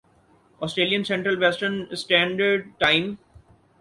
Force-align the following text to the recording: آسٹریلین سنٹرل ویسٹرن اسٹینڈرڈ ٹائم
آسٹریلین 0.61 1.03
سنٹرل 1.03 1.37
ویسٹرن 1.43 1.83
اسٹینڈرڈ 1.91 2.67
ٹائم 2.79 3.13